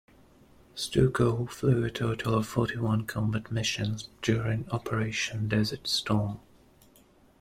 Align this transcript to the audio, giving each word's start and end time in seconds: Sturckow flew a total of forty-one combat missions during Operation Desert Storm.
Sturckow 0.75 1.47
flew 1.47 1.83
a 1.83 1.91
total 1.91 2.33
of 2.33 2.47
forty-one 2.47 3.05
combat 3.05 3.51
missions 3.51 4.09
during 4.23 4.67
Operation 4.71 5.47
Desert 5.47 5.85
Storm. 5.85 6.39